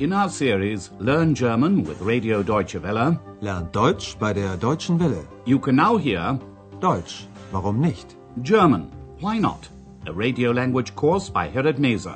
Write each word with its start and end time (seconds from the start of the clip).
In 0.00 0.12
our 0.14 0.28
series 0.30 0.90
Learn 0.98 1.34
German 1.34 1.84
with 1.84 2.00
Radio 2.00 2.42
Deutsche 2.42 2.82
Welle, 2.82 3.18
Lernt 3.40 3.72
Deutsch 3.72 4.16
bei 4.18 4.32
der 4.32 4.56
Deutschen 4.56 4.98
Welle. 4.98 5.24
you 5.44 5.58
can 5.58 5.76
now 5.76 5.96
hear 5.98 6.38
Deutsch, 6.80 7.26
warum 7.52 7.80
nicht? 7.80 8.16
German, 8.42 8.90
Why 9.20 9.38
Not? 9.38 9.68
A 10.06 10.12
radio 10.12 10.52
language 10.52 10.94
course 10.96 11.28
by 11.28 11.48
Herrad 11.48 11.78
Meese. 11.78 12.14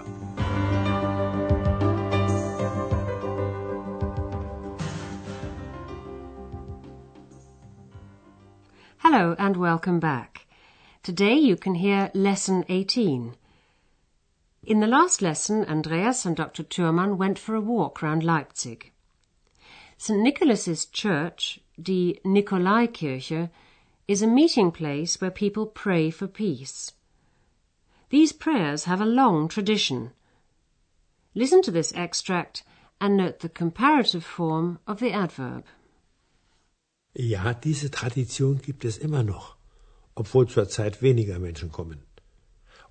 Hello 8.98 9.34
and 9.38 9.56
welcome 9.56 10.00
back. 10.00 10.46
Today 11.02 11.34
you 11.34 11.56
can 11.56 11.74
hear 11.74 12.10
Lesson 12.14 12.64
18. 12.68 13.34
In 14.66 14.80
the 14.80 14.86
last 14.86 15.20
lesson, 15.20 15.66
Andreas 15.66 16.24
and 16.24 16.34
Dr. 16.34 16.62
Thurmann 16.62 17.18
went 17.18 17.38
for 17.38 17.54
a 17.54 17.60
walk 17.60 18.00
round 18.00 18.24
Leipzig. 18.24 18.92
St. 19.98 20.18
Nicholas's 20.18 20.86
Church, 20.86 21.60
die 21.78 22.18
Nikolaikirche, 22.24 23.50
is 24.08 24.22
a 24.22 24.26
meeting 24.26 24.70
place 24.70 25.20
where 25.20 25.30
people 25.30 25.66
pray 25.66 26.08
for 26.10 26.26
peace. 26.26 26.92
These 28.08 28.32
prayers 28.32 28.84
have 28.84 29.02
a 29.02 29.06
long 29.20 29.48
tradition. 29.48 30.12
Listen 31.34 31.60
to 31.62 31.70
this 31.70 31.92
extract 31.94 32.62
and 33.02 33.18
note 33.18 33.40
the 33.40 33.50
comparative 33.50 34.24
form 34.24 34.78
of 34.86 34.98
the 34.98 35.12
adverb. 35.12 35.64
Ja, 37.14 37.52
diese 37.52 37.90
Tradition 37.90 38.62
gibt 38.62 38.84
es 38.86 38.96
immer 38.96 39.22
noch, 39.22 39.56
obwohl 40.16 40.48
zurzeit 40.48 41.02
weniger 41.02 41.38
Menschen 41.38 41.70
kommen. 41.70 42.02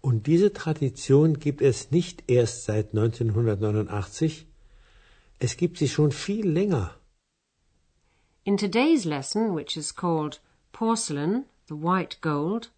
Und 0.05 0.27
diese 0.27 0.51
Tradition 0.51 1.39
gibt 1.39 1.61
es 1.61 1.89
nicht 1.91 2.29
erst 2.29 2.65
seit 2.65 2.89
1989, 2.89 4.45
es 5.39 5.55
gibt 5.55 5.77
sie 5.77 5.87
schon 5.87 6.11
viel 6.11 6.45
länger. 6.45 6.93
In 8.43 8.57
today's 8.57 9.05
lesson, 9.05 9.55
which 9.55 9.77
is 9.77 9.95
called 9.95 10.41
Porcelain, 10.73 11.45
the 11.69 11.75
White 11.75 12.17
Gold, 12.19 12.69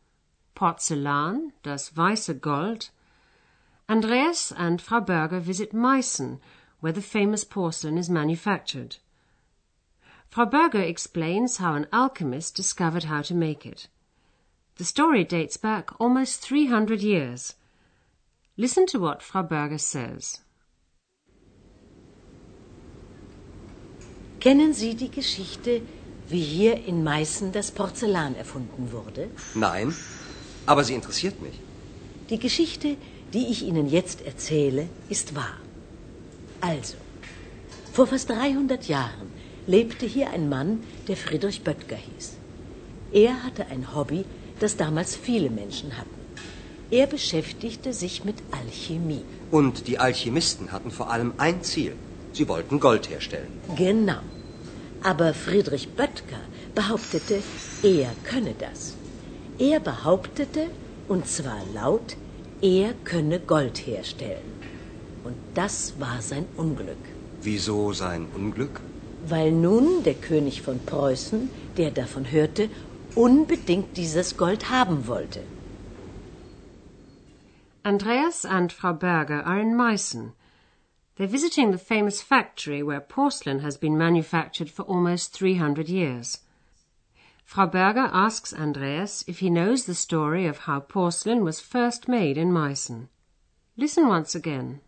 Porzellan, 0.53 1.52
das 1.64 1.97
weiße 1.97 2.36
Gold, 2.39 2.91
Andreas 3.88 4.52
and 4.52 4.80
Frau 4.80 5.02
Berger 5.02 5.39
visit 5.39 5.73
Meissen, 5.73 6.39
where 6.80 6.94
the 6.94 7.02
famous 7.02 7.44
porcelain 7.44 7.97
is 7.97 8.08
manufactured. 8.08 8.97
Frau 10.30 10.45
Berger 10.45 10.83
explains 10.83 11.58
how 11.58 11.73
an 11.73 11.88
alchemist 11.92 12.55
discovered 12.55 13.05
how 13.05 13.23
to 13.23 13.33
make 13.33 13.66
it. 13.66 13.88
The 14.77 14.83
story 14.83 15.23
dates 15.23 15.57
back 15.57 15.91
almost 16.01 16.43
300 16.49 17.01
years. 17.01 17.55
Listen 18.57 18.85
to 18.87 18.99
what 18.99 19.23
Frau 19.23 19.41
Berger 19.41 19.77
says. 19.77 20.41
Kennen 24.41 24.73
Sie 24.73 24.95
die 24.95 25.09
Geschichte, 25.09 25.81
wie 26.27 26.41
hier 26.41 26.85
in 26.85 27.05
Meißen 27.05 27.53
das 27.53 27.71
Porzellan 27.71 28.35
erfunden 28.35 28.91
wurde? 28.91 29.29
Nein, 29.53 29.95
aber 30.65 30.83
sie 30.83 30.93
interessiert 30.93 31.41
mich. 31.41 31.57
Die 32.29 32.39
Geschichte, 32.39 32.97
die 33.33 33.47
ich 33.47 33.63
Ihnen 33.63 33.89
jetzt 33.89 34.25
erzähle, 34.25 34.89
ist 35.07 35.35
wahr. 35.35 35.57
Also, 36.59 36.97
vor 37.93 38.07
fast 38.07 38.29
300 38.29 38.89
Jahren 38.89 39.31
lebte 39.67 40.05
hier 40.05 40.31
ein 40.31 40.49
Mann, 40.49 40.83
der 41.07 41.15
Friedrich 41.15 41.63
Böttger 41.63 41.95
hieß. 41.95 42.33
Er 43.13 43.43
hatte 43.43 43.67
ein 43.67 43.95
Hobby, 43.95 44.25
das 44.59 44.78
damals 44.78 45.16
viele 45.16 45.50
Menschen 45.50 45.98
hatten. 45.98 46.16
Er 46.92 47.08
beschäftigte 47.08 47.94
sich 47.94 48.23
mit 48.23 48.36
Alchemie. 48.52 49.23
Und 49.52 49.88
die 49.88 49.98
Alchemisten 49.98 50.72
hatten 50.72 50.92
vor 50.92 51.09
allem 51.11 51.34
ein 51.38 51.64
Ziel. 51.64 51.93
Sie 52.33 52.48
wollten 52.48 52.80
Gold 52.80 53.10
herstellen. 53.10 53.48
Genau. 53.76 54.20
Aber 55.02 55.33
Friedrich 55.33 55.89
Böttger 55.89 56.42
behauptete, 56.73 57.42
er 57.83 58.11
könne 58.23 58.54
das. 58.60 58.95
Er 59.58 59.80
behauptete, 59.80 60.67
und 61.08 61.27
zwar 61.27 61.61
laut, 61.73 62.17
er 62.61 62.94
könne 63.04 63.39
Gold 63.39 63.77
herstellen. 63.86 64.52
Und 65.23 65.36
das 65.54 65.94
war 65.99 66.21
sein 66.21 66.45
Unglück. 66.58 67.04
Wieso 67.42 67.94
sein 67.94 68.27
Unglück? 68.36 68.82
Weil 69.27 69.52
nun 69.52 70.04
der 70.04 70.14
König 70.14 70.61
von 70.61 70.80
Preußen, 70.80 71.49
der 71.77 71.92
davon 71.92 72.32
hörte, 72.32 72.70
unbedingt 73.15 73.95
dieses 73.98 74.37
Gold 74.37 74.70
haben 74.70 75.08
wollte. 75.08 75.43
Andreas 77.83 78.45
and 78.45 78.73
Frau 78.73 78.93
Berger 78.93 79.45
are 79.45 79.59
in 79.59 79.76
Meissen. 79.76 80.33
They're 81.15 81.27
visiting 81.27 81.71
the 81.71 81.77
famous 81.77 82.21
factory 82.21 82.83
where 82.83 82.99
porcelain 82.99 83.59
has 83.59 83.77
been 83.77 83.98
manufactured 83.98 84.70
for 84.70 84.83
almost 84.83 85.33
300 85.33 85.87
years. 85.87 86.42
Frau 87.45 87.67
Berger 87.67 88.09
asks 88.11 88.53
Andreas 88.53 89.23
if 89.27 89.39
he 89.39 89.49
knows 89.49 89.86
the 89.86 89.93
story 89.93 90.47
of 90.47 90.65
how 90.65 90.80
porcelain 90.80 91.43
was 91.43 91.61
first 91.61 92.08
made 92.08 92.37
in 92.37 92.52
Meissen. 92.52 93.08
Listen 93.77 94.08
once 94.08 94.36
again. 94.36 94.82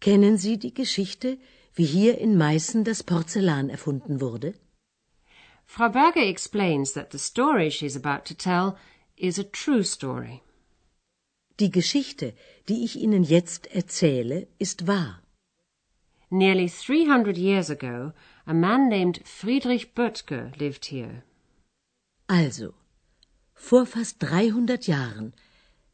Kennen 0.00 0.38
Sie 0.38 0.56
die 0.56 0.72
Geschichte, 0.72 1.38
wie 1.74 1.84
hier 1.84 2.18
in 2.18 2.36
Meißen 2.36 2.84
das 2.84 3.02
Porzellan 3.02 3.68
erfunden 3.68 4.20
wurde? 4.20 4.54
Frau 5.68 5.90
Berger 5.90 6.22
explains 6.22 6.94
that 6.94 7.10
the 7.10 7.18
story 7.18 7.68
she's 7.68 7.94
about 7.94 8.24
to 8.24 8.34
tell 8.34 8.78
is 9.18 9.38
a 9.38 9.44
true 9.44 9.82
story. 9.82 10.42
Die 11.58 11.70
Geschichte, 11.70 12.32
die 12.68 12.84
ich 12.84 12.96
Ihnen 12.96 13.22
jetzt 13.22 13.66
erzähle, 13.66 14.48
ist 14.58 14.86
wahr. 14.86 15.22
Nearly 16.30 16.68
300 16.68 17.36
years 17.36 17.68
ago, 17.70 18.12
a 18.46 18.54
man 18.54 18.88
named 18.88 19.20
Friedrich 19.26 19.94
Böttger 19.94 20.52
lived 20.58 20.86
here. 20.86 21.22
Also, 22.28 22.72
vor 23.54 23.84
fast 23.84 24.22
300 24.22 24.86
Jahren 24.86 25.34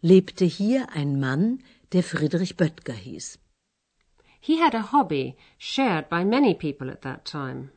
lebte 0.03 0.45
hier 0.45 0.89
ein 0.95 1.19
Mann, 1.19 1.65
der 1.93 2.05
Friedrich 2.05 2.57
Böttger 2.57 2.95
hieß. 2.95 3.39
He 4.41 4.61
had 4.61 4.75
a 4.75 4.93
hobby 4.93 5.37
shared 5.59 6.09
by 6.09 6.25
many 6.25 6.55
people 6.55 6.91
at 6.91 7.03
that 7.03 7.25
time. 7.25 7.71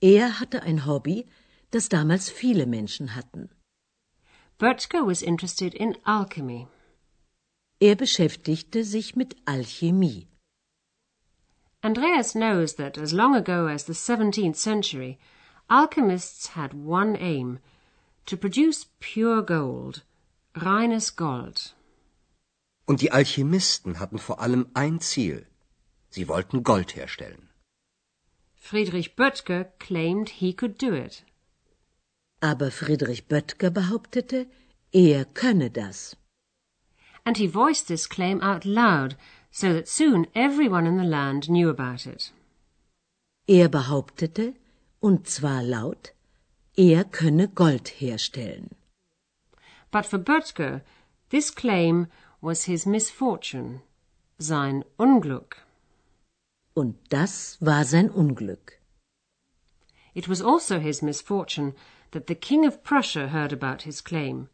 Er 0.00 0.40
hatte 0.40 0.62
ein 0.62 0.86
Hobby, 0.86 1.26
das 1.70 1.88
damals 1.88 2.30
viele 2.30 2.66
Menschen 2.66 3.14
hatten. 3.14 3.50
Böttger 4.58 5.06
was 5.06 5.22
interested 5.22 5.74
in 5.74 5.96
alchemy. 6.04 6.68
Er 7.80 7.96
beschäftigte 7.96 8.84
sich 8.84 9.16
mit 9.16 9.36
Alchemie. 9.46 10.28
Andreas 11.82 12.32
knows 12.32 12.76
that 12.76 12.96
as 12.96 13.12
long 13.12 13.34
ago 13.34 13.66
as 13.66 13.84
the 13.84 13.92
17th 13.92 14.56
century, 14.56 15.18
alchemists 15.68 16.54
had 16.54 16.72
one 16.72 17.16
aim 17.16 17.58
to 18.26 18.36
produce 18.36 18.86
pure 19.00 19.42
gold, 19.42 20.04
reines 20.56 21.16
Gold. 21.16 21.74
Und 22.86 23.00
die 23.00 23.10
Alchemisten 23.12 23.98
hatten 23.98 24.18
vor 24.18 24.40
allem 24.40 24.66
ein 24.74 25.00
Ziel. 25.00 25.46
Sie 26.10 26.28
wollten 26.28 26.62
Gold 26.62 26.96
herstellen. 26.96 27.48
Friedrich 28.64 29.14
Böttger 29.14 29.66
claimed 29.78 30.40
he 30.40 30.54
could 30.54 30.78
do 30.78 30.94
it. 30.94 31.22
Aber 32.40 32.70
Friedrich 32.70 33.28
Böttger 33.28 33.70
behauptete, 33.70 34.46
er 34.90 35.26
könne 35.26 35.70
das. 35.70 36.16
And 37.26 37.36
he 37.36 37.46
voiced 37.46 37.88
this 37.88 38.06
claim 38.06 38.40
out 38.40 38.64
loud 38.64 39.16
so 39.50 39.74
that 39.74 39.86
soon 39.86 40.26
everyone 40.34 40.86
in 40.86 40.96
the 40.96 41.04
land 41.04 41.50
knew 41.50 41.68
about 41.68 42.06
it. 42.06 42.32
Er 43.46 43.68
behauptete, 43.68 44.54
und 45.02 45.28
zwar 45.28 45.62
laut, 45.62 46.12
er 46.74 47.04
könne 47.04 47.48
Gold 47.48 48.00
herstellen. 48.00 48.74
But 49.90 50.06
for 50.06 50.18
Böttger, 50.18 50.80
this 51.28 51.50
claim 51.50 52.06
was 52.40 52.64
his 52.64 52.86
misfortune, 52.86 53.82
sein 54.38 54.84
Unglück. 54.98 55.63
Und 56.74 56.96
das 57.08 57.56
war 57.60 57.84
sein 57.84 58.10
Unglück. 58.10 58.80
It 60.14 60.28
was 60.28 60.42
also 60.42 60.78
his 60.78 61.02
misfortune 61.02 61.74
that 62.10 62.26
the 62.26 62.34
King 62.34 62.66
of 62.66 62.82
Prussia 62.82 63.28
heard 63.28 63.52
about 63.52 63.82
his 63.82 64.00
claim. 64.00 64.48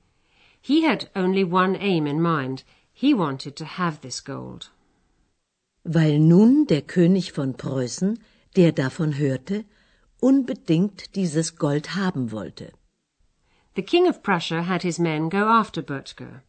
He 0.60 0.82
had 0.82 1.08
only 1.16 1.44
one 1.44 1.76
aim 1.76 2.06
in 2.06 2.20
mind. 2.20 2.64
He 2.92 3.14
wanted 3.14 3.56
to 3.56 3.64
have 3.64 4.00
this 4.00 4.20
gold. 4.20 4.70
Weil 5.84 6.18
nun 6.18 6.66
der 6.66 6.82
König 6.82 7.32
von 7.32 7.54
Preußen, 7.54 8.18
der 8.54 8.72
davon 8.72 9.14
hörte, 9.14 9.64
unbedingt 10.20 11.14
dieses 11.14 11.56
Gold 11.56 11.94
haben 11.94 12.32
wollte. 12.32 12.72
The 13.76 13.82
King 13.82 14.06
of 14.06 14.22
Prussia 14.22 14.62
had 14.62 14.82
his 14.82 14.98
men 14.98 15.30
go 15.30 15.48
after 15.48 15.82
Böttger. 15.82 16.42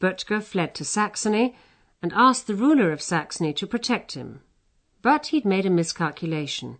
Böttger 0.00 0.42
fled 0.42 0.74
to 0.74 0.84
Saxony 0.84 1.54
and 2.02 2.12
asked 2.12 2.48
the 2.48 2.56
ruler 2.56 2.90
of 2.90 3.00
Saxony 3.00 3.52
to 3.54 3.66
protect 3.66 4.12
him. 4.12 4.40
But 5.06 5.28
he'd 5.28 5.44
made 5.44 5.64
a 5.64 5.70
miscalculation. 5.70 6.78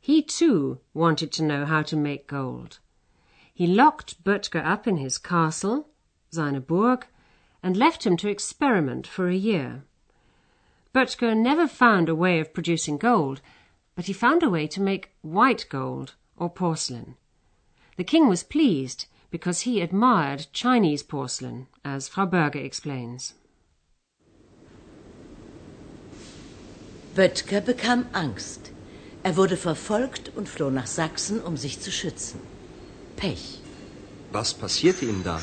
He 0.00 0.20
too 0.20 0.80
wanted 0.94 1.30
to 1.30 1.44
know 1.44 1.64
how 1.64 1.82
to 1.82 1.96
make 1.96 2.26
gold. 2.26 2.80
He 3.54 3.68
locked 3.68 4.24
Böttger 4.24 4.66
up 4.66 4.88
in 4.88 4.96
his 4.96 5.16
castle, 5.16 5.88
seine 6.32 6.58
Burg, 6.58 7.06
and 7.62 7.76
left 7.76 8.04
him 8.04 8.16
to 8.16 8.28
experiment 8.28 9.06
for 9.06 9.28
a 9.28 9.36
year. 9.36 9.84
Böttger 10.92 11.36
never 11.36 11.68
found 11.68 12.08
a 12.08 12.16
way 12.16 12.40
of 12.40 12.52
producing 12.52 12.98
gold, 12.98 13.40
but 13.94 14.06
he 14.06 14.12
found 14.12 14.42
a 14.42 14.50
way 14.50 14.66
to 14.66 14.82
make 14.82 15.12
white 15.20 15.66
gold 15.68 16.16
or 16.36 16.50
porcelain. 16.50 17.14
The 17.96 18.02
king 18.02 18.26
was 18.28 18.42
pleased 18.42 19.06
because 19.30 19.60
he 19.60 19.80
admired 19.80 20.48
Chinese 20.52 21.04
porcelain, 21.04 21.68
as 21.84 22.08
Frau 22.08 22.26
Berger 22.26 22.58
explains. 22.58 23.34
Böttger 27.14 27.60
bekam 27.60 28.06
Angst. 28.12 28.70
Er 29.22 29.36
wurde 29.36 29.58
verfolgt 29.58 30.32
und 30.34 30.48
floh 30.48 30.70
nach 30.70 30.86
Sachsen, 30.86 31.40
um 31.40 31.58
sich 31.58 31.78
zu 31.80 31.92
schützen. 31.92 32.40
Pech. 33.16 33.60
Was 34.32 34.54
passierte 34.54 35.04
ihm 35.04 35.22
da? 35.22 35.40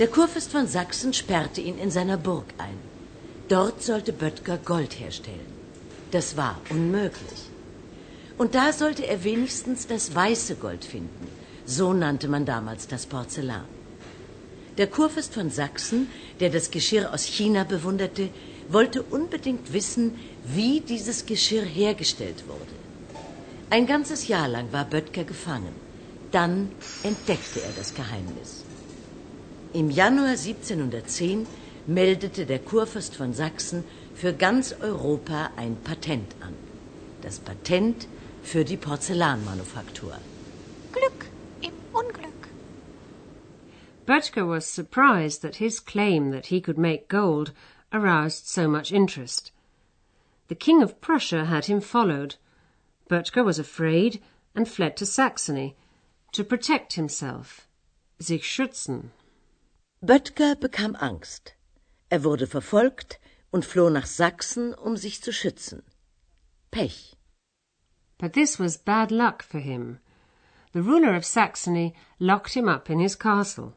Der 0.00 0.08
Kurfürst 0.08 0.50
von 0.50 0.66
Sachsen 0.66 1.12
sperrte 1.14 1.60
ihn 1.60 1.78
in 1.78 1.92
seiner 1.92 2.16
Burg 2.16 2.46
ein. 2.58 2.78
Dort 3.48 3.84
sollte 3.84 4.12
Böttger 4.12 4.58
Gold 4.58 4.98
herstellen. 4.98 5.46
Das 6.10 6.36
war 6.36 6.60
unmöglich. 6.70 7.50
Und 8.36 8.56
da 8.56 8.72
sollte 8.72 9.06
er 9.06 9.22
wenigstens 9.22 9.86
das 9.86 10.14
weiße 10.14 10.56
Gold 10.56 10.84
finden. 10.84 11.28
So 11.64 11.92
nannte 11.92 12.26
man 12.26 12.44
damals 12.44 12.88
das 12.88 13.06
Porzellan. 13.06 13.64
Der 14.76 14.88
Kurfürst 14.88 15.32
von 15.32 15.50
Sachsen, 15.50 16.08
der 16.40 16.50
das 16.50 16.70
Geschirr 16.70 17.14
aus 17.14 17.24
China 17.24 17.64
bewunderte, 17.64 18.28
wollte 18.68 19.02
unbedingt 19.02 19.72
wissen, 19.72 20.18
wie 20.44 20.80
dieses 20.80 21.26
Geschirr 21.26 21.64
hergestellt 21.64 22.44
wurde. 22.48 22.76
Ein 23.70 23.86
ganzes 23.86 24.28
Jahr 24.28 24.48
lang 24.48 24.72
war 24.72 24.84
Böttger 24.84 25.24
gefangen. 25.24 25.74
Dann 26.32 26.70
entdeckte 27.02 27.60
er 27.62 27.72
das 27.76 27.94
Geheimnis. 27.94 28.64
Im 29.72 29.90
Januar 29.90 30.30
1710 30.30 31.46
meldete 31.86 32.46
der 32.46 32.58
Kurfürst 32.58 33.14
von 33.14 33.32
Sachsen 33.32 33.84
für 34.14 34.32
ganz 34.32 34.74
Europa 34.80 35.50
ein 35.56 35.76
Patent 35.82 36.34
an. 36.40 36.54
Das 37.22 37.38
Patent 37.38 38.08
für 38.42 38.64
die 38.64 38.76
Porzellanmanufaktur. 38.76 40.16
Glück 40.92 41.26
im 41.60 41.72
Unglück. 41.92 42.48
Böttger 44.06 44.48
was 44.48 44.74
surprised 44.74 45.42
that 45.42 45.56
his 45.56 45.84
claim 45.84 46.32
that 46.32 46.46
he 46.46 46.60
could 46.60 46.78
make 46.78 47.08
gold 47.08 47.52
aroused 47.92 48.46
so 48.46 48.68
much 48.68 48.92
interest. 48.92 49.52
The 50.48 50.54
King 50.54 50.82
of 50.82 51.00
Prussia 51.00 51.46
had 51.46 51.66
him 51.66 51.80
followed. 51.80 52.36
Böttger 53.10 53.44
was 53.44 53.58
afraid 53.58 54.22
and 54.54 54.68
fled 54.68 54.96
to 54.96 55.06
Saxony 55.06 55.76
to 56.32 56.44
protect 56.44 56.94
himself, 56.94 57.66
sich 58.18 58.44
schützen. 58.44 59.10
Böttger 60.04 60.54
bekam 60.54 60.96
Angst. 61.00 61.54
Er 62.10 62.22
wurde 62.22 62.46
verfolgt 62.46 63.18
und 63.50 63.64
floh 63.64 63.88
nach 63.88 64.06
Sachsen, 64.06 64.74
um 64.74 64.96
sich 64.96 65.22
zu 65.22 65.32
schützen. 65.32 65.82
Pech. 66.70 67.16
But 68.18 68.34
this 68.34 68.58
was 68.58 68.76
bad 68.76 69.10
luck 69.10 69.42
for 69.42 69.58
him. 69.58 69.98
The 70.72 70.82
ruler 70.82 71.14
of 71.14 71.24
Saxony 71.24 71.94
locked 72.18 72.54
him 72.54 72.68
up 72.68 72.90
in 72.90 72.98
his 72.98 73.16
castle. 73.16 73.72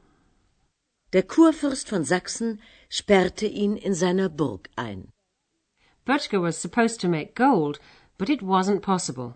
Der 1.13 1.23
Kurfürst 1.23 1.87
von 1.89 2.03
Sachsen 2.03 2.59
sperrte 2.89 3.45
ihn 3.45 3.77
in 3.77 3.93
seiner 3.93 4.29
Burg 4.29 4.69
ein. 4.75 5.11
Böttger 6.05 6.41
was 6.41 6.57
supposed 6.57 6.99
to 7.01 7.07
make 7.07 7.35
gold, 7.35 7.79
but 8.17 8.29
it 8.29 8.41
wasn't 8.41 8.81
possible. 8.81 9.35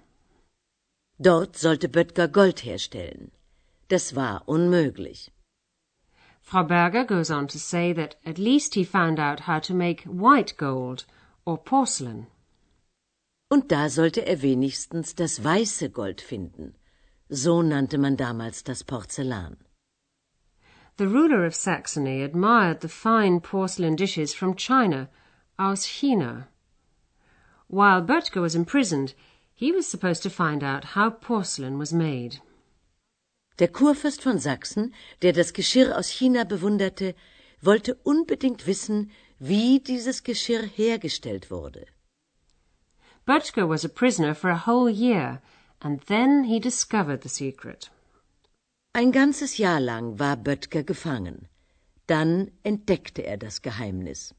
Dort 1.20 1.56
sollte 1.58 1.88
Böttger 1.88 2.28
Gold 2.28 2.66
herstellen. 2.66 3.32
Das 3.88 4.16
war 4.16 4.44
unmöglich. 4.48 5.32
Frau 6.42 6.64
Berger 6.64 7.06
goes 7.06 7.30
on 7.30 7.48
to 7.48 7.58
say 7.58 7.94
that 7.94 8.16
at 8.26 8.38
least 8.38 8.74
he 8.74 8.84
found 8.84 9.20
out 9.20 9.42
how 9.42 9.60
to 9.60 9.74
make 9.74 10.04
white 10.06 10.58
gold 10.58 11.06
or 11.46 11.58
porcelain. 11.58 12.28
Und 13.50 13.72
da 13.72 13.90
sollte 13.90 14.26
er 14.26 14.42
wenigstens 14.42 15.16
das 15.16 15.44
weiße 15.44 15.90
Gold 15.92 16.22
finden. 16.22 16.76
So 17.30 17.62
nannte 17.62 17.98
man 17.98 18.18
damals 18.18 18.64
das 18.64 18.84
Porzellan. 18.84 19.58
The 20.98 21.07
ruler 21.07 21.44
of 21.44 21.56
Saxony 21.56 22.22
admired 22.22 22.81
the 22.81 22.88
fine 22.88 23.40
porcelain 23.40 23.95
dishes 23.95 24.31
from 24.36 24.56
China, 24.56 25.10
aus 25.57 25.88
China. 25.88 26.50
While 27.68 28.04
Böttger 28.04 28.42
was 28.42 28.54
imprisoned, 28.54 29.16
he 29.56 29.72
was 29.72 29.88
supposed 29.88 30.22
to 30.22 30.30
find 30.30 30.63
out 30.63 30.94
how 30.94 31.10
porcelain 31.10 31.80
was 31.80 31.92
made. 31.92 32.42
Der 33.57 33.68
Kurfürst 33.68 34.22
von 34.22 34.38
Sachsen, 34.38 34.94
der 35.22 35.31
das 35.34 35.51
Geschirr 35.51 35.98
aus 35.98 36.10
China 36.10 36.44
bewunderte, 36.44 37.16
wollte 37.60 37.98
unbedingt 38.04 38.68
wissen, 38.68 39.10
wie 39.39 39.80
dieses 39.80 40.24
Geschirr 40.24 40.68
hergestellt 40.68 41.50
wurde. 41.50 41.88
Böttger 43.25 43.68
was 43.68 43.84
a 43.84 43.89
prisoner 43.89 44.36
for 44.36 44.51
a 44.51 44.63
whole 44.68 44.89
year, 44.89 45.42
and 45.81 46.01
then 46.06 46.44
he 46.44 46.60
discovered 46.60 47.24
the 47.24 47.30
secret. 47.30 47.89
Ein 48.95 49.12
ganzes 49.12 49.57
Jahr 49.57 49.80
lang 49.80 50.19
war 50.19 50.38
Böttger 50.38 50.84
gefangen. 50.84 51.48
Dann 52.06 52.51
entdeckte 52.62 53.24
er 53.24 53.38
das 53.38 53.63
Geheimnis. 53.63 54.36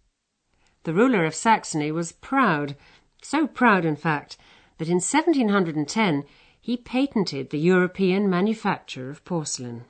The 0.85 0.93
ruler 0.93 1.27
of 1.27 1.35
Saxony 1.35 1.93
was 1.93 2.13
proud, 2.13 2.77
so 3.21 3.49
proud 3.49 3.85
in 3.85 3.97
fact, 3.97 4.39
that 4.79 4.87
in 4.87 5.01
1710 5.01 6.25
he 6.61 6.77
patented 6.77 7.51
the 7.51 7.59
European 7.59 8.31
manufacture 8.31 9.11
of 9.11 9.25
porcelain. 9.25 9.87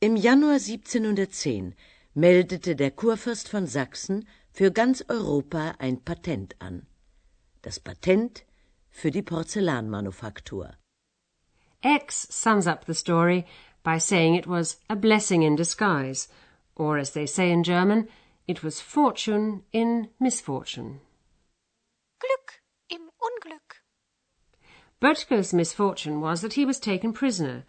Im 0.00 0.16
Januar 0.16 0.58
1710 0.58 1.76
meldete 2.12 2.74
der 2.74 2.90
Kurfürst 2.90 3.48
von 3.48 3.68
Sachsen 3.68 4.26
für 4.52 4.72
ganz 4.72 5.04
Europa 5.06 5.76
ein 5.78 6.02
Patent 6.04 6.56
an. 6.58 6.86
Das 7.62 7.78
Patent 7.78 8.44
für 8.90 9.12
die 9.12 9.22
Porzellanmanufaktur. 9.22 10.74
X 11.84 12.26
sums 12.30 12.66
up 12.66 12.86
the 12.86 12.94
story 12.94 13.46
by 13.82 13.98
saying 13.98 14.34
it 14.34 14.46
was 14.46 14.78
a 14.88 14.96
blessing 14.96 15.42
in 15.42 15.54
disguise, 15.54 16.28
or 16.74 16.96
as 16.96 17.10
they 17.10 17.26
say 17.26 17.50
in 17.50 17.62
German, 17.62 18.08
it 18.48 18.62
was 18.62 18.80
fortune 18.80 19.62
in 19.70 20.08
misfortune. 20.18 21.00
Glück 22.18 22.62
im 22.88 23.10
Unglück. 23.22 23.82
Böttger's 25.00 25.52
misfortune 25.52 26.22
was 26.22 26.40
that 26.40 26.54
he 26.54 26.64
was 26.64 26.80
taken 26.80 27.12
prisoner, 27.12 27.64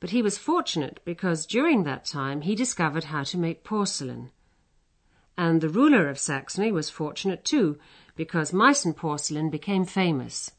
but 0.00 0.10
he 0.10 0.22
was 0.22 0.36
fortunate 0.36 1.00
because 1.04 1.46
during 1.46 1.84
that 1.84 2.04
time 2.04 2.40
he 2.40 2.56
discovered 2.56 3.04
how 3.04 3.22
to 3.22 3.38
make 3.38 3.62
porcelain. 3.62 4.32
And 5.38 5.60
the 5.60 5.68
ruler 5.68 6.08
of 6.08 6.18
Saxony 6.18 6.72
was 6.72 6.90
fortunate 6.90 7.44
too, 7.44 7.78
because 8.16 8.50
Meissen 8.50 8.96
porcelain 8.96 9.50
became 9.50 9.84
famous. 9.84 10.50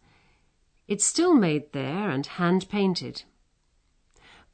It's 0.87 1.05
still 1.05 1.33
made 1.33 1.73
there 1.73 2.09
and 2.09 2.25
hand 2.25 2.69
painted. 2.69 3.23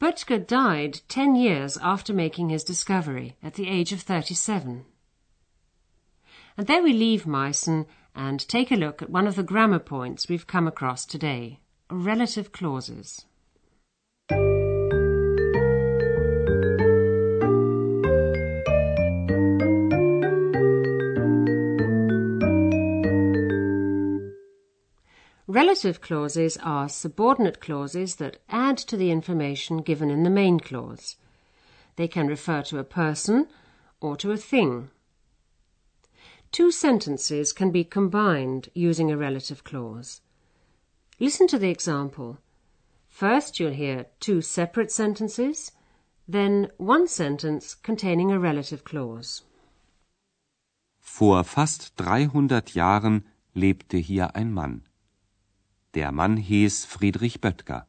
Böttger 0.02 0.46
died 0.46 1.02
ten 1.08 1.36
years 1.36 1.78
after 1.78 2.14
making 2.14 2.50
his 2.50 2.64
discovery, 2.64 3.38
at 3.44 3.54
the 3.54 3.70
age 3.70 3.92
of 3.92 4.02
37. 4.02 4.86
And 6.58 6.68
there 6.68 6.84
we 6.84 6.94
leave 6.94 7.26
Meissen 7.26 7.86
and 8.16 8.40
take 8.48 8.72
a 8.72 8.76
look 8.76 9.02
at 9.02 9.10
one 9.10 9.28
of 9.28 9.36
the 9.36 9.44
grammar 9.44 9.80
points 9.80 10.28
we've 10.28 10.48
come 10.48 10.68
across 10.68 11.06
today 11.06 11.60
relative 11.90 12.52
clauses. 12.52 13.26
Relative 25.54 26.02
clauses 26.02 26.58
are 26.64 26.90
subordinate 26.90 27.62
clauses 27.62 28.16
that 28.16 28.40
add 28.50 28.76
to 28.90 28.98
the 28.98 29.12
information 29.12 29.84
given 29.84 30.10
in 30.10 30.24
the 30.24 30.32
main 30.32 30.60
clause. 30.60 31.16
They 31.96 32.08
can 32.08 32.26
refer 32.26 32.64
to 32.64 32.80
a 32.80 32.84
person 32.84 33.48
or 34.02 34.18
to 34.18 34.32
a 34.32 34.38
thing. 34.38 34.90
Two 36.52 36.72
sentences 36.72 37.54
can 37.54 37.70
be 37.70 37.84
combined 37.84 38.70
using 38.74 39.12
a 39.12 39.16
relative 39.18 39.64
clause. 39.64 40.22
Listen 41.20 41.46
to 41.50 41.60
the 41.60 41.70
example. 41.70 42.40
First, 43.08 43.60
you'll 43.60 43.74
hear 43.74 44.08
two 44.20 44.42
separate 44.42 44.92
sentences, 44.92 45.72
then 46.28 46.72
one 46.78 47.08
sentence 47.08 47.76
containing 47.76 48.32
a 48.32 48.40
relative 48.40 48.84
clause. 48.84 49.44
Vor 51.00 51.44
fast 51.44 51.96
300 51.96 52.74
Jahren 52.74 53.26
lebte 53.54 53.98
hier 53.98 54.36
ein 54.36 54.52
Mann. 54.52 54.82
Der 55.96 56.12
Mann 56.12 56.38
hieß 56.38 56.86
Friedrich 56.86 57.40
Böttger. 57.40 57.86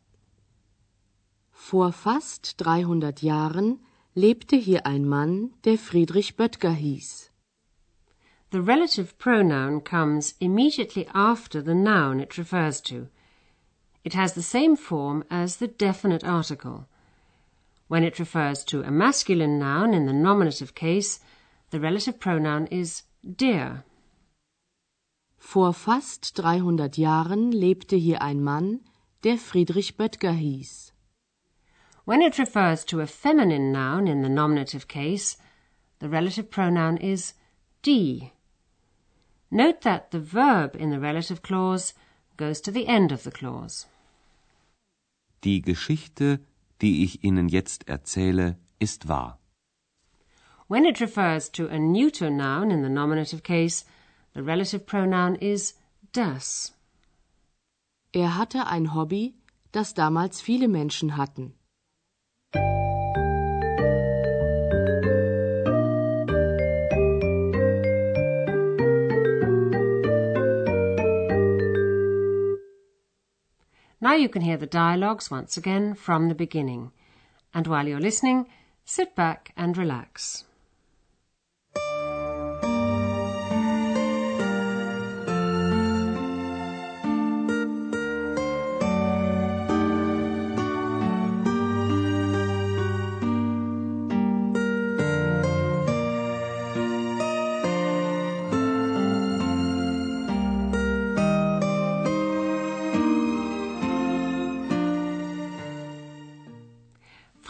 Vor 1.51 1.93
fast 1.93 2.61
300 2.61 3.23
Jahren 3.23 3.81
lebte 4.15 4.57
hier 4.57 4.85
ein 4.85 5.09
Mann, 5.09 5.55
der 5.65 5.79
Friedrich 5.79 6.37
Böttger 6.37 6.73
hieß. 6.73 7.31
The 8.53 8.59
relative 8.59 9.15
pronoun 9.17 9.83
comes 9.83 10.33
immediately 10.39 11.09
after 11.15 11.63
the 11.65 11.75
noun 11.75 12.21
it 12.21 12.37
refers 12.37 12.83
to. 12.83 13.09
It 14.03 14.15
has 14.15 14.35
the 14.35 14.43
same 14.43 14.77
form 14.77 15.25
as 15.31 15.57
the 15.57 15.67
definite 15.67 16.27
article. 16.27 16.87
When 17.89 18.05
it 18.05 18.19
refers 18.19 18.67
to 18.67 18.83
a 18.83 18.91
masculine 18.91 19.59
noun 19.59 19.95
in 19.95 20.05
the 20.05 20.13
nominative 20.13 20.75
case, 20.75 21.21
the 21.71 21.81
relative 21.81 22.21
pronoun 22.21 22.67
is 22.67 23.05
der. 23.25 23.83
Vor 25.47 25.75
fast 25.75 26.39
300 26.39 26.97
Jahren 26.97 27.53
lebte 27.53 27.97
hier 27.97 28.23
ein 28.23 28.43
Mann, 28.43 28.81
der 29.25 29.37
Friedrich 29.37 29.97
Böttger 29.97 30.33
hieß. 30.33 30.93
When 32.07 32.23
it 32.23 32.39
refers 32.39 32.85
to 32.87 33.01
a 33.01 33.07
feminine 33.07 33.71
noun 33.71 34.09
in 34.09 34.23
the 34.23 34.31
nominative 34.31 34.89
case, 34.89 35.37
the 36.01 36.09
relative 36.09 36.51
pronoun 36.51 36.97
is 36.97 37.35
die. 37.83 38.33
Note 39.51 39.83
that 39.83 40.11
the 40.11 40.19
verb 40.19 40.75
in 40.75 40.91
the 40.91 40.99
relative 40.99 41.43
clause 41.43 41.95
goes 42.37 42.61
to 42.63 42.73
the 42.73 42.89
end 42.89 43.13
of 43.13 43.23
the 43.23 43.31
clause. 43.31 43.87
Die 45.43 45.61
Geschichte, 45.61 46.41
die 46.81 47.05
ich 47.05 47.23
Ihnen 47.23 47.49
jetzt 47.49 47.87
erzähle, 47.87 48.57
ist 48.81 49.09
wahr. 49.09 49.39
When 50.69 50.85
it 50.87 51.01
refers 51.01 51.53
to 51.53 51.69
a 51.69 51.79
neuter 51.79 52.31
noun 52.31 52.71
in 52.71 52.83
the 52.83 52.89
nominative 52.89 53.43
case, 53.43 53.85
the 54.35 54.43
relative 54.43 54.85
pronoun 54.85 55.37
is 55.37 55.75
das. 56.13 56.73
Er 58.13 58.37
hatte 58.37 58.67
ein 58.67 58.95
Hobby, 58.95 59.35
das 59.73 59.95
damals 59.95 60.41
viele 60.41 60.69
Menschen 60.69 61.17
hatten. 61.17 61.55
Now 74.01 74.13
you 74.15 74.29
can 74.29 74.43
hear 74.43 74.59
the 74.59 74.67
dialogues 74.67 75.31
once 75.31 75.57
again 75.57 75.95
from 75.95 76.29
the 76.29 76.35
beginning. 76.35 76.93
And 77.55 77.67
while 77.67 77.89
you're 77.89 78.01
listening, 78.01 78.47
sit 78.85 79.15
back 79.15 79.53
and 79.57 79.79
relax. 79.79 80.45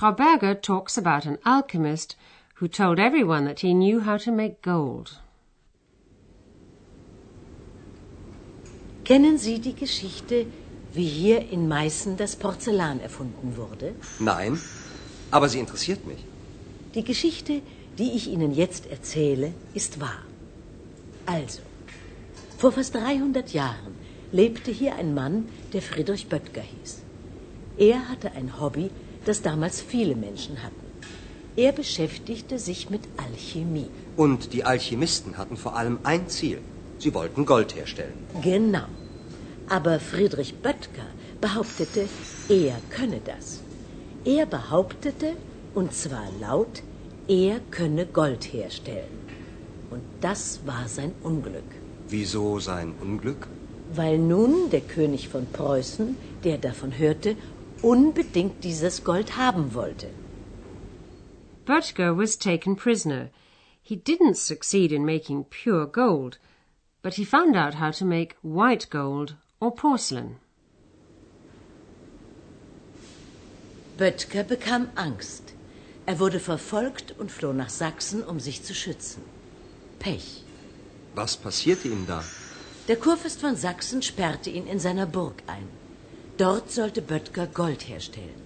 Frau 0.05 0.13
Berger 0.13 0.55
talks 0.55 0.99
about 0.99 1.25
an 1.25 1.39
alchemist 1.47 2.15
who 2.57 2.69
told 2.69 2.99
everyone 2.99 3.47
that 3.47 3.61
he 3.61 3.73
knew 3.73 4.01
how 4.01 4.19
to 4.19 4.31
make 4.31 4.61
gold. 4.61 5.19
Kennen 9.05 9.39
Sie 9.39 9.61
die 9.61 9.73
Geschichte, 9.73 10.45
wie 10.93 11.07
hier 11.07 11.51
in 11.51 11.69
Meißen 11.69 12.19
das 12.19 12.37
Porzellan 12.37 13.01
erfunden 13.01 13.57
wurde? 13.57 13.95
Nein, 14.19 14.61
aber 15.31 15.49
sie 15.49 15.59
interessiert 15.59 16.07
mich. 16.07 16.23
Die 16.95 17.05
Geschichte, 17.05 17.63
die 17.97 18.11
ich 18.11 18.29
Ihnen 18.29 18.53
jetzt 18.53 18.85
erzähle, 18.91 19.55
ist 19.73 20.03
wahr. 20.03 20.23
Also, 21.25 21.63
vor 22.59 22.73
fast 22.73 22.95
300 22.95 23.55
Jahren 23.55 23.95
lebte 24.33 24.71
hier 24.71 24.97
ein 24.97 25.15
Mann, 25.15 25.49
der 25.73 25.81
Friedrich 25.81 26.29
Böttger 26.29 26.61
hieß. 26.61 27.01
Er 27.79 28.11
hatte 28.11 28.33
ein 28.33 28.61
Hobby, 28.61 28.91
das 29.25 29.43
damals 29.43 29.81
viele 29.81 30.15
Menschen 30.15 30.63
hatten. 30.63 30.85
Er 31.57 31.73
beschäftigte 31.73 32.59
sich 32.59 32.91
mit 32.91 33.03
Alchemie. 33.17 33.89
Und 34.17 34.53
die 34.53 34.65
Alchemisten 34.65 35.39
hatten 35.39 35.57
vor 35.57 35.77
allem 35.77 35.99
ein 36.03 36.29
Ziel. 36.29 36.59
Sie 36.99 37.15
wollten 37.15 37.47
Gold 37.47 37.77
herstellen. 37.77 38.15
Genau. 38.43 38.87
Aber 39.69 40.01
Friedrich 40.01 40.55
Böttger 40.57 41.07
behauptete, 41.41 42.09
er 42.49 42.77
könne 42.91 43.21
das. 43.25 43.61
Er 44.25 44.47
behauptete, 44.47 45.33
und 45.75 45.93
zwar 45.93 46.27
laut, 46.41 46.83
er 47.29 47.61
könne 47.71 48.07
Gold 48.07 48.53
herstellen. 48.53 49.19
Und 49.91 50.03
das 50.21 50.61
war 50.67 50.89
sein 50.89 51.13
Unglück. 51.23 51.71
Wieso 52.09 52.59
sein 52.59 52.95
Unglück? 53.01 53.47
Weil 53.95 54.19
nun 54.19 54.71
der 54.71 54.81
König 54.81 55.29
von 55.29 55.47
Preußen, 55.47 56.17
der 56.43 56.59
davon 56.59 56.99
hörte, 56.99 57.37
unbedingt 57.85 58.65
dieses 58.65 59.05
Gold 59.05 59.37
haben 59.37 59.75
wollte. 59.75 60.09
Böttger 61.67 62.17
was 62.17 62.39
taken 62.39 62.77
prisoner. 62.77 63.31
He 63.83 63.97
didn't 63.97 64.37
succeed 64.37 64.91
in 64.91 65.05
making 65.05 65.45
pure 65.51 65.87
gold, 65.87 66.39
but 67.03 67.15
he 67.15 67.25
found 67.25 67.57
out 67.57 67.75
how 67.75 67.91
to 67.91 68.05
make 68.05 68.37
white 68.43 68.89
gold 68.91 69.37
or 69.61 69.75
porcelain. 69.75 70.37
Böttger 73.99 74.45
bekam 74.45 74.89
Angst. 74.95 75.53
Er 76.07 76.19
wurde 76.19 76.41
verfolgt 76.41 77.15
und 77.19 77.31
floh 77.31 77.53
nach 77.53 77.71
Sachsen, 77.71 78.23
um 78.23 78.41
sich 78.41 78.63
zu 78.63 78.75
schützen. 78.75 79.23
Pech. 79.99 80.43
Was 81.15 81.37
passierte 81.37 81.89
ihm 81.89 82.07
da? 82.07 82.25
Der 82.89 82.97
Kurfürst 82.97 83.41
von 83.41 83.57
Sachsen 83.57 84.03
sperrte 84.03 84.51
ihn 84.51 84.67
in 84.67 84.79
seiner 84.79 85.07
Burg 85.07 85.43
ein. 85.47 85.84
Dort 86.37 86.73
sollte 86.73 87.01
Böttger 87.01 87.47
Gold 87.47 87.89
herstellen. 87.89 88.43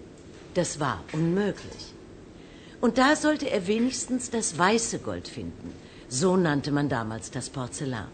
Das 0.53 0.79
war 0.79 1.03
unmöglich. 1.13 1.95
Und 2.83 2.99
da 2.99 3.17
sollte 3.17 3.51
er 3.51 3.67
wenigstens 3.67 4.31
das 4.31 4.59
weiße 4.59 4.99
Gold 4.99 5.27
finden. 5.27 5.73
So 6.09 6.37
nannte 6.37 6.71
man 6.71 6.91
damals 6.91 7.31
das 7.31 7.49
Porzellan. 7.49 8.09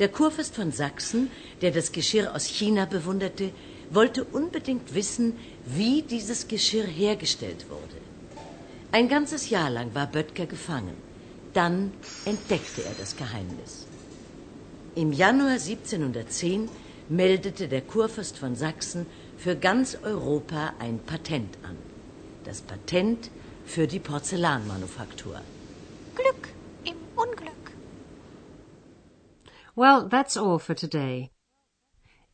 Der 0.00 0.08
Kurfürst 0.08 0.56
von 0.56 0.72
Sachsen, 0.72 1.30
der 1.62 1.70
das 1.70 1.92
Geschirr 1.92 2.34
aus 2.34 2.46
China 2.46 2.86
bewunderte, 2.86 3.50
wollte 3.90 4.24
unbedingt 4.24 4.94
wissen, 4.94 5.34
wie 5.64 6.02
dieses 6.02 6.48
Geschirr 6.48 6.86
hergestellt 6.86 7.66
wurde. 7.70 8.00
Ein 8.90 9.08
ganzes 9.08 9.48
Jahr 9.48 9.70
lang 9.70 9.94
war 9.94 10.06
Böttger 10.08 10.46
gefangen. 10.46 10.96
Dann 11.54 11.92
entdeckte 12.24 12.82
er 12.82 12.94
das 12.98 13.16
Geheimnis. 13.16 13.86
Im 14.96 15.12
Januar 15.12 15.52
1710 15.52 16.68
meldete 17.08 17.68
der 17.68 17.82
Kurfürst 17.82 18.38
von 18.38 18.54
Sachsen 18.54 19.06
für 19.36 19.56
ganz 19.56 19.96
Europa 20.02 20.72
ein 20.78 20.98
Patent 20.98 21.56
an. 21.62 21.76
Das 22.44 22.60
Patent 22.60 23.30
für 23.64 23.86
die 23.86 23.98
Porzellanmanufaktur. 23.98 25.40
Glück 26.14 26.48
im 26.84 26.96
Unglück. 27.16 27.52
Well, 29.74 30.08
that's 30.08 30.36
all 30.36 30.58
for 30.58 30.74
today. 30.74 31.30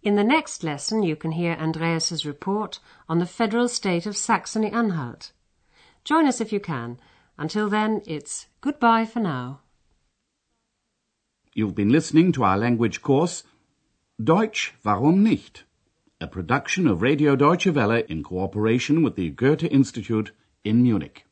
In 0.03 0.17
the 0.17 0.25
next 0.25 0.63
lesson, 0.63 1.03
you 1.03 1.17
can 1.17 1.33
hear 1.33 1.57
Andreas's 1.59 2.27
report 2.27 2.81
on 3.09 3.19
the 3.21 3.27
federal 3.27 3.69
state 3.69 4.07
of 4.07 4.17
Saxony-Anhalt. 4.17 5.33
Join 6.05 6.27
us 6.27 6.41
if 6.41 6.53
you 6.53 6.61
can. 6.61 6.99
Until 7.39 7.69
then, 7.69 8.03
it's 8.07 8.47
goodbye 8.61 9.05
for 9.05 9.21
now. 9.21 9.61
You've 11.55 11.75
been 11.75 11.91
listening 11.91 12.33
to 12.33 12.45
our 12.45 12.59
language 12.59 13.03
course 13.03 13.45
Deutsch, 14.25 14.73
warum 14.85 15.25
nicht? 15.25 15.65
A 16.21 16.29
production 16.29 16.87
of 16.87 17.03
Radio 17.03 17.35
Deutsche 17.35 17.75
Welle 17.75 18.05
in 18.09 18.23
cooperation 18.23 19.03
with 19.03 19.17
the 19.17 19.31
Goethe 19.31 19.65
Institute 19.65 20.31
in 20.63 20.81
Munich. 20.81 21.25